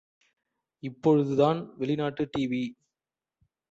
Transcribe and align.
இப்பொழுதுதான் 0.83 1.61
வெளி 1.77 1.95
நாட்டு 1.95 2.25
டி.வி. 2.31 2.63